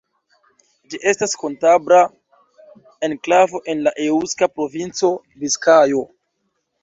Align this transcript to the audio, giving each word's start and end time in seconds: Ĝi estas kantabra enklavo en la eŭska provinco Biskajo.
Ĝi 0.91 0.99
estas 1.09 1.35
kantabra 1.41 1.99
enklavo 3.07 3.61
en 3.73 3.85
la 3.89 3.93
eŭska 4.07 4.49
provinco 4.57 5.11
Biskajo. 5.43 6.01